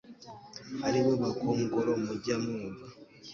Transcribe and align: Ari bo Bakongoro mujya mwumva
Ari 0.87 0.99
bo 1.05 1.11
Bakongoro 1.21 1.91
mujya 2.05 2.35
mwumva 2.43 2.85